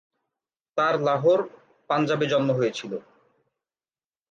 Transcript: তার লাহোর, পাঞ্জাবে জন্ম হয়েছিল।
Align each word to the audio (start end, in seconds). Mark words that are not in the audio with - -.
তার 0.77 0.95
লাহোর, 1.01 1.39
পাঞ্জাবে 1.89 2.25
জন্ম 2.25 2.49
হয়েছিল। 2.53 2.91